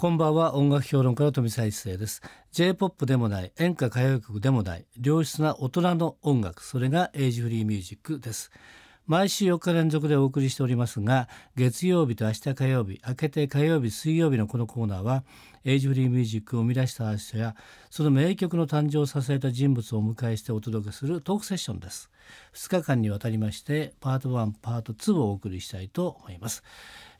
[0.00, 0.54] こんばんは。
[0.54, 2.22] 音楽評論家の富澤一世です。
[2.52, 8.52] J-POP でもない演歌歌謡曲でもない良質な大人の音楽それがエイジフリーミュージックです。
[9.08, 15.24] 毎週4日連続でお送りしておりますが月曜日と明日火曜日明けて火曜日水曜日のこのコーナーは
[15.68, 17.54] エイジフリーミュージックを生み出したアーティストや
[17.90, 22.10] その名曲の誕生を支えた人物をお迎えしてお届けするトークセッションです。
[22.54, 26.62] 2日間にわたりましてパート1パート2をお送りしたいと思います。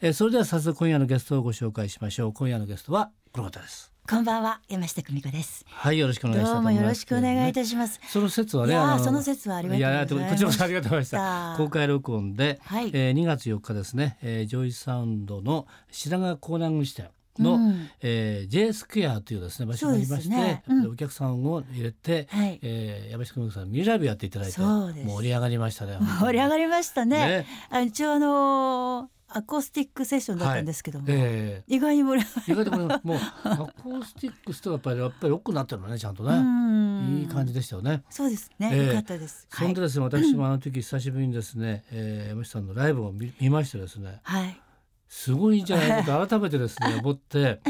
[0.01, 2.33] えー、それでは早速今夜のゲストをご紹介しましょう。
[2.33, 3.93] 今夜のゲストはこの方です。
[4.09, 5.67] こんばんは山下久美子です。
[5.69, 6.55] はいよろしくお願いします。
[6.55, 8.01] どうもよろしくお願いいたします。
[8.09, 8.75] その節はね
[9.05, 11.55] その節はありがとうございますこちらもありがとうございました。
[11.59, 27.19] 公開録音で、はい、えー、2月4日ですね、えー、ジョイサウンドの品川港南支店の、うん、えー、J スクエアというですね場所がありまして、ねうん、お客さんを入れて、はい、えー、山下久美子さんミニライブやっていただいて盛り上がりましたね盛り上がりましたね。
[27.19, 27.47] ね。
[27.71, 31.17] あ一応あのーアコースティックセッションだったんですけども、はい。
[31.19, 36.69] えー、意外に盛り上がり意外にもうアコースティックスとやっぱりやっぱり良くなってるのねちゃんとね。
[36.99, 38.03] いい感じでしたよね。
[38.11, 39.47] そうですね、えー、よかったです。
[39.51, 44.61] そんでですね、私もあの時久しぶりにですね、えー、山下さんのライブを見見ましてですね、はい、
[45.09, 47.61] すごいんじゃないかと 改めてですね思って。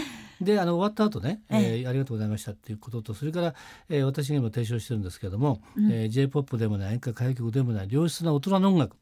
[0.40, 3.54] であの終わった後ね、えー、ありがとうございましたっていうこととそれから、
[3.88, 8.96] えー、私が今提唱してるんですけれども、うん、えー、J−POP でもない演歌歌謡曲でもない良質な大人の音楽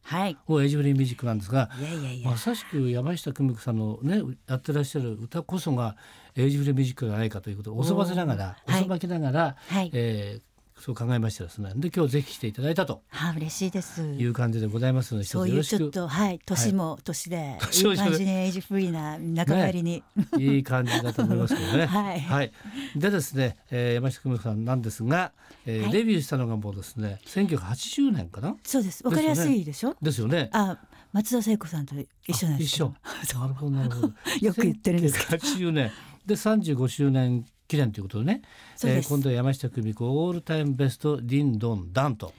[0.49, 1.79] をエイジフリーミュージックなんですが、は
[2.11, 5.97] い、まさしく山下久美子さんのねやってらっしゃる歌こそが
[6.37, 11.73] エイジフリーミュージックじゃないかということをおそばせながらおそばきながら、はい、えーそう考えましたですね。
[11.77, 13.03] で今日ぜひ来ていただいたと。
[13.09, 14.03] はあ嬉しいです。
[14.03, 21.87] いう感じでございますので、そういうちょっとはい年も年で、 い、い感じにエイジフリーな仲間入りに、ね、いい感じだと思いますけどね。
[21.87, 22.53] はい、はい。
[22.95, 25.33] でですね、えー、山下久美子さんなんですが、
[25.65, 28.55] えー、はい、デビューしたのがもうですね、1980年かな？
[28.63, 29.05] そうです。
[29.07, 29.97] わかりやすいでしょ？
[30.03, 30.51] ですよね。
[30.53, 30.79] あ、
[31.13, 31.95] 松田聖子さんと
[32.27, 32.95] 一緒なんです一緒。
[33.41, 34.13] なるほどなるほど。
[34.43, 35.43] よく言ってるんですけど。
[35.43, 35.91] 80年
[36.27, 38.43] で35周年記念ということでね
[38.83, 42.33] で、えー、今度は山下久美子オールタイムベストディンドンダンと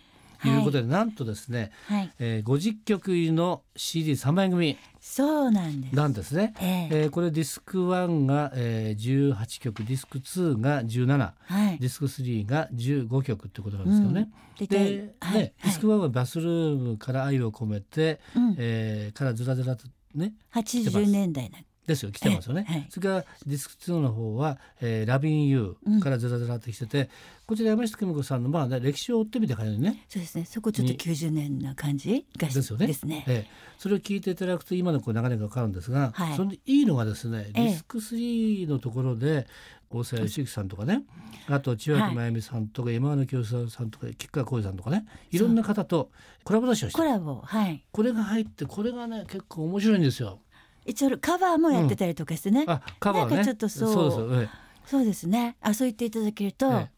[0.46, 14.30] いうことで、はい、なんとですね、はい、えー、50曲入りの CD3 枚組そうなんですなんですね、えー、えー、これディスク1が、えー、18曲ディスク2が17、はい、ディスク3が15曲ってことなんですよね。
[14.60, 22.12] うん、で、はい、ディスク1はバスルームから愛を込めて、うん、えー、からずらずらとね80年代なんですよ。
[22.12, 27.08] 来てますよね、はい、それからディスク2の方は「えー、 Lovin' You」からずらずらってきてて、うん、
[27.48, 30.04] こちら山下久美子さんのまあ、ね、歴史を追ってみてからね。
[30.10, 30.46] そうですね。
[30.46, 32.88] そこちょっと90年な感じがですよね。
[32.88, 39.48] ですね、えー、それを聞いていただくと今のこう流れが分かるんですが、はい、そのいいのがですねディスク3のところで、
[39.90, 41.04] 大沢良之さんとかね
[41.48, 46.12] あと千秋真由美さんとか、山野清さんとか吉川浩司さんとかねいろんな方と
[46.44, 46.98] コラボ出しをして。
[46.98, 47.84] コラボはい。
[47.92, 50.40] これが入ってこれがね結構面白いんですよ。
[50.88, 54.50] 一応カバーもやってたりとかしてね、うん、あカバー、ね、なんかちょっとそう。
[54.86, 55.58] そうです、ね。
[55.62, 56.90] あそう言っていただけると、え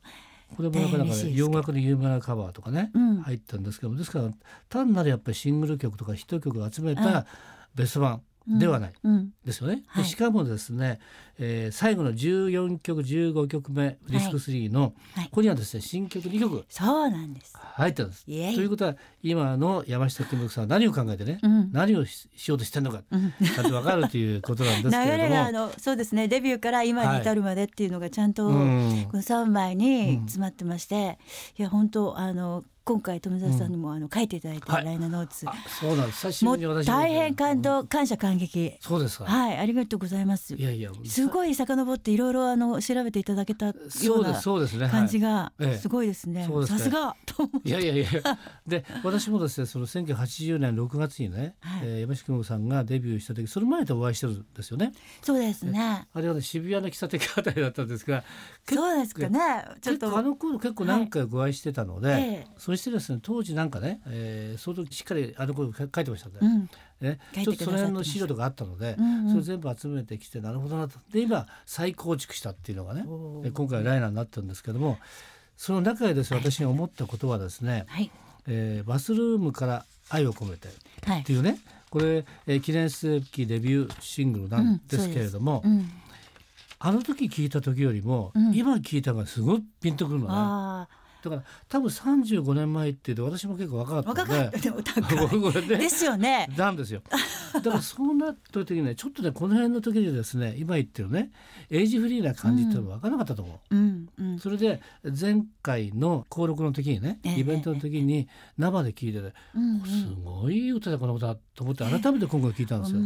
[0.52, 4.30] え、これもなかなか、ね、洋楽で有名なカバーとかね、うん、入ったんですけどですから
[4.70, 7.26] 単なるやっぱりシングル曲とかヒット曲を集めた
[7.74, 8.22] ベスト版
[8.58, 11.00] ではない、うん、ですよね、はい、しかもですね、
[11.38, 17.54] えー、最後の14曲15曲目ディスク3の、はい、ここにはですね新曲2曲そうなんです。
[17.56, 25.18] 入ってるんですということは今の山下智子さんは何を考えてね、うん、何をしようとしてるのか、うん、ちゃんと分かるということなんですけれども。
[25.18, 31.20] 流れがあのそうですねデビューから今に至るまでっていうのがちゃんと、この3枚に詰まってまして、
[31.58, 36.26] いや本当あの今回富澤さんにもあの書いていただいたライナーノーツ、はい、そうなんです。
[36.26, 38.74] 久しぶりに私大変感動、感謝感激。
[38.80, 39.26] そうですか。
[39.26, 40.56] はいありがとうございます。
[40.56, 43.74] いやいやすごい遡っていろいろあの調べていただけたよ
[44.16, 44.42] うな
[44.90, 46.50] 感じがすごいですね。
[46.66, 47.16] さすが。
[47.64, 48.08] いやいやいや。
[48.66, 54.94] で私もですねその1980年6月にね、はい、えー、山下久美さんがデビューした時その前とお会いしてるんですよね。
[55.22, 56.08] そうですね。
[56.12, 58.24] あれはね渋谷の喫茶店あたりだったんですが
[58.68, 59.40] そうですかね。
[59.80, 60.18] ちょっと。
[60.18, 62.48] あの頃結構何回ご愛してたので、はいえ。
[62.50, 66.36] ー、そしてですね当時なんかね、えー、相当しっかりあの頃書いてましたね。
[66.42, 66.70] うん。
[67.02, 71.00] ね、ちょっとその辺の資料とかあったので、うんうん、それ全部集めてきてなるほどなと。
[71.14, 73.06] で今再構築したっていうのがね
[73.54, 74.98] 今回ライナーになってるんですけども
[75.56, 78.12] その中でです、ね、私が思ったことはですね、はい、
[78.48, 81.60] えー、バスルームから愛を込めてっていうね、はい、
[81.90, 85.72] これ、えー、記念すべきデビューシングルなんですけれども、うん。
[85.72, 85.92] うん、
[86.80, 90.88] あの時聞いた時よりも、今聞いたのがすごいピンとくるのね。
[91.22, 94.70] だから多分35年前って私も結構若かったので。
[94.70, 95.62] 若かった。
[95.78, 96.50] ですよね。
[96.58, 97.02] なんですよ。
[97.54, 101.32] だからそうなった時にねちょっとねこの辺の時にですね今言ってるね
[101.70, 103.76] エイジフリーな感じっていうのは分からなかったと思う。
[103.76, 104.82] うんうん、それで
[105.20, 108.28] 前回の登録の時にねイベントの時に
[108.58, 109.34] 生で聞いてて、
[109.86, 113.02] すごい歌だこの歌と思って改めて今回聞いたんですよ。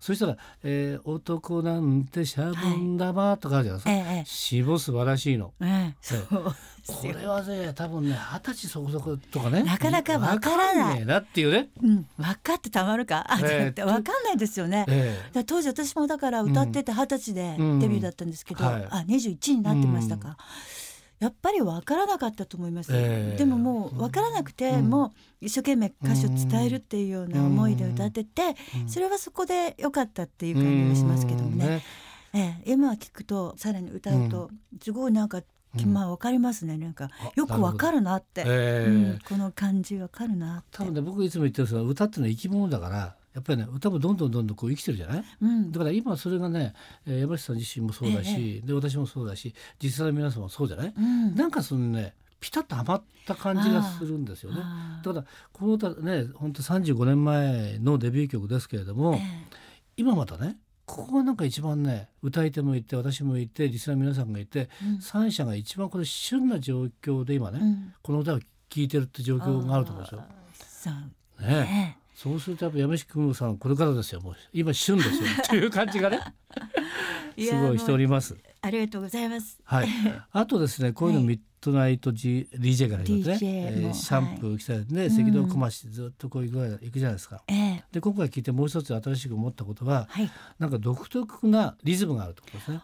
[0.00, 4.78] そしたら、えー「男なんてしゃぶんだま」とかあるじゃないですか、はい。
[4.78, 5.52] 素晴らしいの。
[5.60, 6.54] ええ、そう
[6.86, 9.62] これはね多分ね二十歳そこそことかね。
[9.62, 11.06] なかなかわからない。
[11.06, 13.26] なっていうね、うん、分かってたまるか？
[13.28, 13.72] あ、え。
[13.76, 20.34] ー、分かんないですよね、えー、当時私もだから歌ってて二十歳でデビューだったんですけど、うんはい、あ21になってましたか、うん
[21.20, 25.12] やっぱり分からなかったと思います、えー、でももう分からなくて、うん、もう
[25.42, 31.82] 一生懸命歌詞を伝えるっていうような思いで歌ってて、うん、それはそこで良かったっていう感じがしますけどもね,、
[32.32, 34.50] ねえー、今聞くとさらに歌うと
[34.82, 35.42] すごいなんか
[35.86, 36.76] まあわかりますね。
[36.78, 46.74] なんかよくわかるなって、えーうん、この感じわかるな多分ね僕いつも言ってるんですが歌ってのは生き物だからやっぱりね歌もどんどんどんどんこう生きてるじゃない、うん、だから今それがね、
[47.06, 54.62] えー、山下さん自身もそうだし、ええ、で私もそうだし実際の皆さんもそうじゃない、うん、なんかそのねピタッとはまった感じがするんですよね。
[55.04, 59.20] だからこの歌ね本当35年前のデビュー曲ですけれども、え、
[59.98, 60.56] 今またね
[60.86, 68.46] ここがなんか一番ね歌い手もいて私もいて実際の皆さんがいて、うん、3者が一番これ旬な状況で今ね、うん、この歌を聴
[68.76, 70.94] いてるって状況があると思うんですよ。
[71.40, 76.20] ねそうするとやっぱ山下久さんこれからですよもう今旬ですよっていう感じがね
[77.40, 78.36] すごいしております。
[78.62, 79.58] ありがとうございます。
[79.64, 79.88] はい。
[80.32, 87.42] あとですねこういうの3トナイト、G、DJ から言うとね、えー、シャンプー着たりね、赤道こましずっとこう行く行くじゃないですか。
[87.48, 92.80] えー、で今回聞いてもう一つ新しく思ったことは、はい、なんか独特なリズムがあるってことですね。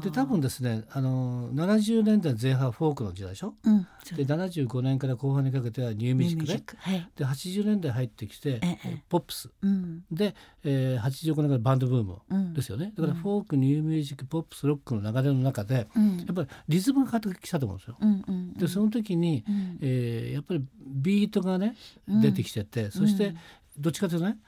[0.00, 3.54] で多分ですねあの70年代前半フォークの時代でしょ？
[3.64, 3.82] うん、
[4.16, 6.78] で75年から後半にかけてはニューミュージックね。
[6.78, 12.92] はい、で80年代入ってきて、えー、ポップス、うん、で、えー、85年からバンドブームですよね。
[12.96, 17.96] だからフォークニューミュージックポップスロックの流れの中で、うん、やっぱりリズムが変わってきたと思うんですよ。
[18.00, 21.76] うんうん、でその時に、うん、えー、やっぱりビートがね
[22.06, 23.34] 出てきてて、そして
[23.78, 24.38] どっちかというとね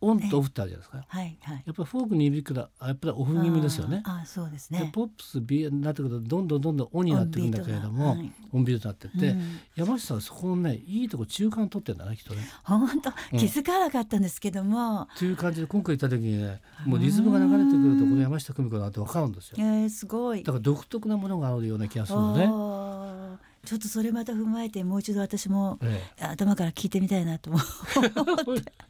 [0.00, 4.02] オンとオフってあるじゃないですか、はいはい、やっぱりフォークに響くらやっぱりオフ気味ですよね。
[4.04, 4.90] あそうですね。
[4.92, 8.16] ポップスビになってくるとどんどんどんどんオンになっていくんだけれども
[8.52, 12.42] オンビートになってって、うん、山下さんそこのねいいとこ中間取ってんだねきっとね。
[12.64, 20.42] 本当気づかなかったんですけども、という感じで今回聴いた時にねもうリズムが流れてくるとこの山下久美子だって分かるんですよ、えー、すごい。
[20.42, 23.48] だから独特なものがあるような気がするのね。
[23.64, 28.72] ちょっとそれまた踏まえてもう一度私も、ええ、頭から聞いてみたいなと思って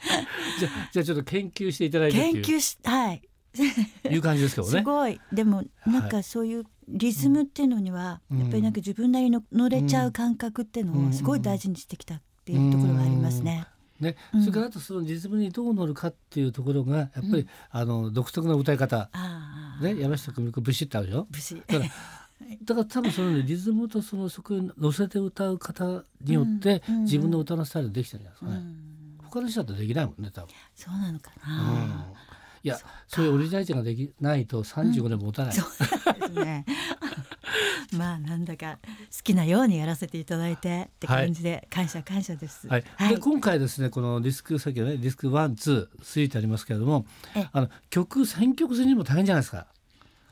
[0.58, 3.22] じゃじゃちょっと研究していただいて研究しはい。
[4.08, 4.78] いう感じですけどね。
[4.78, 5.20] すごい。
[5.32, 13.66] でもなんかそういうリズムっていうのには、やっぱりなんか自分なりの乗れちゃう感覚っていうのをすごい大事にしてきたっていうところがありますね。
[14.00, 19.10] ね、それからあとそのリズムにどう乗るかっていうところがやっぱり、あの独特な歌い方、
[19.82, 21.26] ね、山下久美子ブシってあるよ。
[21.30, 21.62] ブシ。
[21.66, 21.90] だから
[22.64, 28.89] だから多分その、ね、リズムとそのそこに乗せて歌う方によって、自分の歌のスタイルできてるんじゃないですかね。
[29.30, 30.48] 他の人だとできないもんね多分。
[30.74, 31.88] そうなのかな、うん、
[32.62, 32.78] いや
[33.08, 36.64] そういうオリジナリティができないと35年持たない、うん、そうですね。
[37.96, 42.68] まあなんだか好きなようにやらせていただいてって感じで感謝感謝です。
[42.68, 42.84] はい。
[42.96, 47.06] はい、で今回ですねこのディスク先ほどねディスク one two てありますけれども、
[47.52, 49.66] あの曲選曲するにも大変じゃないですか。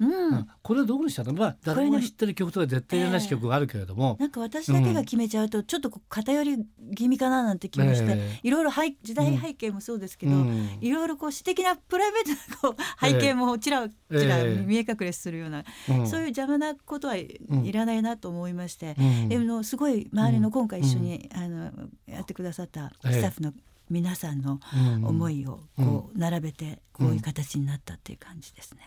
[0.00, 6.64] うん、これはどこにしたのまあ誰も知ってる曲とか絶対なし曲があるけれども、えー、なんか私だけが決めちゃうとちょっと偏り
[6.94, 8.70] 気味かななんて気もして、えー、いろいろ
[9.02, 12.30] 時代背景もそうですけど、うん、いろいろこう私的なプライベート
[12.68, 17.40] なこう背景もちらちら見え隠れするような、えー、そういう邪魔なことはい
[17.72, 21.70] らないなと思いまして、うん、でもすごい周りの今回一緒に、あの
[22.06, 23.52] やってくださったスタッフの
[23.90, 24.60] 皆さんの
[25.02, 28.80] 思いをこう並べてこういう形になったっていう感じですね。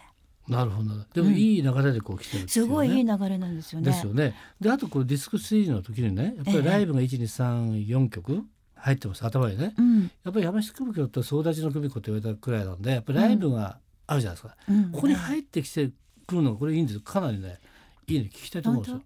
[0.47, 0.89] なるほど。
[1.13, 3.85] でもいい流れでこう来てる、ねうん、すごいいい流れなんですよね。
[3.85, 4.35] ですよね。
[4.59, 8.43] であとこのディスク3の時にねやっぱりライブが1234曲
[8.75, 15.91] 入ってます頭にね、うん、やっぱり山下久美子と総立ちの久美子と言われたくらいなんでやっぱりライブがあるじゃないですか、うん、ここに入ってきて
[16.25, 16.99] くるのがこれいいんです。
[16.99, 17.59] かなりね
[18.07, 19.01] いいね聞きたいと思うんですよ。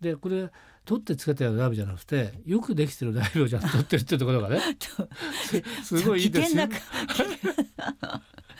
[0.00, 0.48] でこれ
[0.84, 4.60] 撮ってつけたようなライブじゃなくてよくできてるライブをじゃ撮ってるってところがね。
[5.82, 6.68] すごいいいですよ。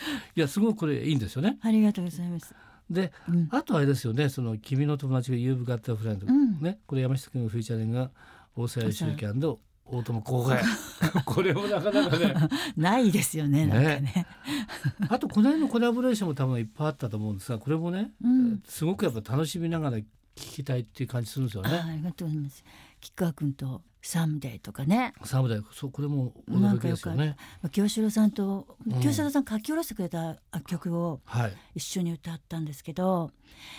[0.37, 1.59] いやすごくこれいいんですよね。
[1.61, 2.55] ありがとうございます。
[2.91, 8.11] で、うん、あとあれですよねその君の友達が You've Got a Friend、うん、ねこれ山下君のフィーチャリングが
[8.57, 9.05] 大沢良之
[9.91, 10.63] 大友公開
[11.25, 12.35] これもなかなかね
[12.77, 14.27] ないですよねねね
[15.09, 21.71] あとこの辺のコラボレーションも多分いっぱいあったと思うんですがこれもね、うん、すごくやっぱ楽しみながら聞きたいっていう感じするんですよね。
[21.71, 22.65] ありがとうございます。
[23.01, 25.13] 吉川君とサムデーとかね。
[25.25, 27.37] サムデー、そうこれも驚きですよね。
[27.73, 30.37] 清志郎さんと、清志郎さん書き下ろしてくれた
[30.67, 31.21] 曲を
[31.75, 33.31] 一緒に歌ったんですけど、は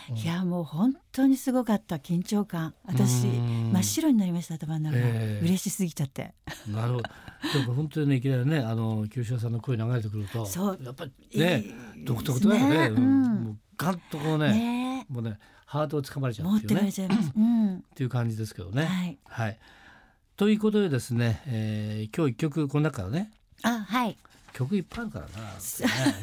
[0.10, 2.76] い、いやもう本当にすごかった緊張感。
[2.86, 6.34] 私真っ白になりました頭の中、えー、嬉しすぎちゃって。
[6.68, 7.04] なるほど。
[7.54, 11.64] でも本当にねいきなりねあの清志郎さんの声流れてくると、そうやっぱりね、
[12.04, 12.78] 独特だよね。
[12.78, 16.92] ねうん、もうガンとこうね、ねもうねハートをつかまれちゃうっていうね。
[17.38, 18.86] うん、っていう感じですけどね。
[18.86, 19.18] はい。
[19.26, 19.58] はい
[20.36, 23.30] ということでですね、えー、今日一曲この中からね
[23.62, 24.18] あはい
[24.54, 25.44] 曲いっぱいあるからな、ね、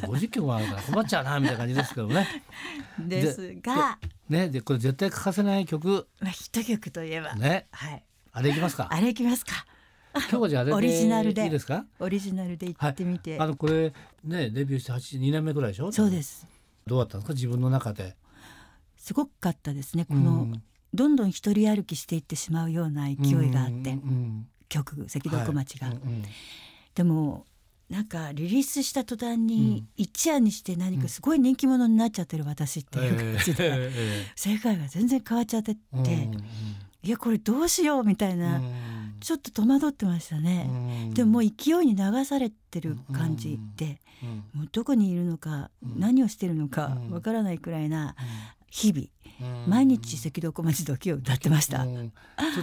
[0.01, 2.27] 50曲もあるから困っちゃうなみたいな感じですけどね。
[2.99, 6.07] ですがねでこれ絶対欠かせない曲。
[6.19, 8.89] まあヒット曲といえばね、はい、あれいきますか。
[8.91, 9.65] あれいきますか。
[10.29, 11.85] 今日じゃあれオリジナルでいいですか？
[11.99, 13.37] オリジナルで行ってみて。
[13.37, 13.93] はい、あのこれ
[14.25, 15.91] ねデビューして八二年目ぐらいでしょ？
[15.91, 16.45] そうです。
[16.87, 17.33] どうだったんですか？
[17.35, 18.15] 自分の中で。
[19.07, 20.03] すごかったですね。
[20.03, 20.49] この
[20.93, 25.87] どんどん一人歩きしていってしまうような勢いがあって、うん、曲赤道小町が。
[25.87, 25.95] はい。
[25.95, 26.23] うんうん、
[26.93, 27.45] でも
[27.89, 36.43] なんかリリースした途端に一夜にして何かすごい人気者になっちゃってる私っていう感じで、えー、世界が全然変わっちゃってって、うんうん、
[37.01, 40.73] いやこれどうしようみたいな、うん、ちょっと戸惑ってましたね、う
[41.11, 44.01] ん、でももう勢いに流されてる感じで、
[44.53, 48.15] もうどこにいるのか、何をしてるのかわからないくらいな
[48.69, 49.07] 日々
[49.67, 51.83] 毎日赤道小町時を歌ってました。
[51.83, 52.11] という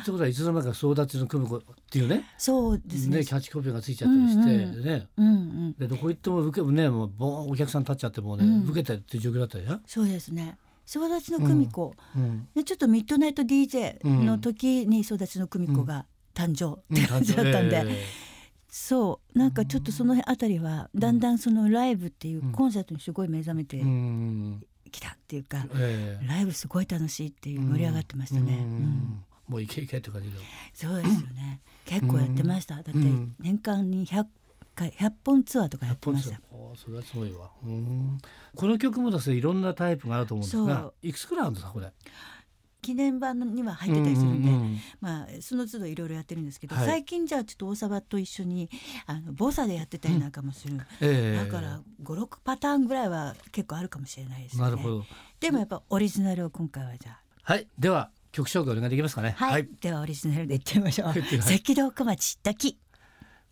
[0.07, 2.25] ことはいつの間にか総立ちの久美子っていうね。
[2.37, 3.25] そうですね。
[3.25, 5.09] キャッチコピーがついちゃったりしてね。
[5.17, 9.83] うんうん、でどこ行っても受けねもうお客さん立っちゃってもね、うん、受けてっていう状況だったじゃん。
[9.87, 10.59] そうですね。
[10.87, 11.95] 総立ちの久美子、
[12.55, 16.79] うちょっとミッドナイト DJ の時に総立ちの久美子が誕生。
[16.95, 17.85] って感じだったんで。
[18.69, 19.39] そう。
[19.39, 23.77] なんかちょっとそのあたりはだんだんそのライブっていうコンサートにすごい目覚めて
[24.95, 28.59] きたっていうか、えー、ライブすごい楽しいっていう盛り上がってましたね。
[28.59, 29.25] うん。
[29.49, 30.39] もういけいけって感じで
[30.73, 31.61] そうですよね。
[31.85, 32.93] 結構やってました、だって
[33.41, 34.25] 年間に100
[34.75, 36.41] 回100本ツアーとかやってました。
[36.77, 37.51] それはすごいわ。
[38.57, 41.93] この曲もですねいろんなタイプがあると思うんですがいくつくらいあるんですかこれ？
[42.85, 48.69] 記念版には入ってたりするんで、うんうんうん、まあその都度いろいろやってるんですけど、はい、最近じゃあちょっと大沢と一緒に
[49.07, 54.63] あのボサでやってたりなんかもする、うんえー、だから56パターンぐらいは結構あるかもしれないですね。
[54.63, 55.05] なるほど
[55.41, 57.21] でもやっぱオリジナルを今回はじゃあ。
[57.43, 59.35] はいでは曲紹介お願いできますかね。
[59.39, 61.09] はい、はい、ではオリジナルでいってみましょう。
[61.09, 62.79] 赤道小町滝。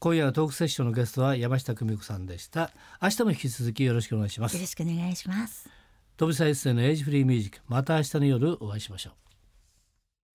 [0.00, 2.72] 今夜のトークセッションのゲストは山下久美子さんでした。
[3.00, 4.56] 明日も引き続きよろしくお願いします。
[4.56, 5.70] よろしくお願いします。
[6.16, 9.21] 飛びさ一世のエイジフリーミュージックまた明日の夜お会いしましょう。